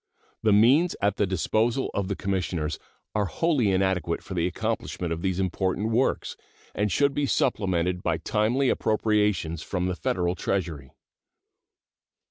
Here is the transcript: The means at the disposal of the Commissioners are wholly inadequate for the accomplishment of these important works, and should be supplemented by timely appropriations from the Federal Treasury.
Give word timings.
The 0.41 0.51
means 0.51 0.95
at 0.99 1.17
the 1.17 1.27
disposal 1.27 1.91
of 1.93 2.07
the 2.07 2.15
Commissioners 2.15 2.79
are 3.13 3.25
wholly 3.25 3.69
inadequate 3.71 4.23
for 4.23 4.33
the 4.33 4.47
accomplishment 4.47 5.13
of 5.13 5.21
these 5.21 5.39
important 5.39 5.89
works, 5.91 6.35
and 6.73 6.91
should 6.91 7.13
be 7.13 7.27
supplemented 7.27 8.01
by 8.01 8.17
timely 8.17 8.69
appropriations 8.69 9.61
from 9.61 9.85
the 9.85 9.95
Federal 9.95 10.33
Treasury. 10.33 10.89